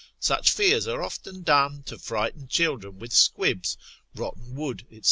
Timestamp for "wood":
4.55-4.83